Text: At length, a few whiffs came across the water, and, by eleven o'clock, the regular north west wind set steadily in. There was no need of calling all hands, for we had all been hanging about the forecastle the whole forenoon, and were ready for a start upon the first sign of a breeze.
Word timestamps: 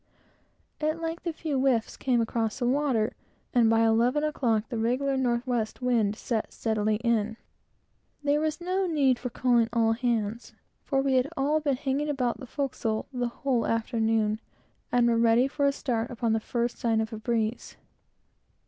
At 0.79 0.99
length, 0.99 1.27
a 1.27 1.31
few 1.31 1.59
whiffs 1.59 1.95
came 1.95 2.21
across 2.21 2.57
the 2.57 2.65
water, 2.67 3.13
and, 3.53 3.69
by 3.69 3.81
eleven 3.85 4.23
o'clock, 4.23 4.67
the 4.67 4.79
regular 4.79 5.15
north 5.15 5.45
west 5.45 5.79
wind 5.79 6.15
set 6.15 6.51
steadily 6.51 6.95
in. 7.03 7.37
There 8.23 8.39
was 8.41 8.59
no 8.59 8.87
need 8.87 9.23
of 9.23 9.31
calling 9.33 9.69
all 9.71 9.91
hands, 9.91 10.55
for 10.81 11.03
we 11.03 11.13
had 11.17 11.27
all 11.37 11.59
been 11.59 11.77
hanging 11.77 12.09
about 12.09 12.39
the 12.39 12.47
forecastle 12.47 13.09
the 13.13 13.27
whole 13.27 13.67
forenoon, 13.81 14.39
and 14.91 15.07
were 15.07 15.17
ready 15.17 15.47
for 15.47 15.67
a 15.67 15.71
start 15.71 16.09
upon 16.09 16.33
the 16.33 16.39
first 16.39 16.79
sign 16.79 16.99
of 16.99 17.13
a 17.13 17.19
breeze. 17.19 17.75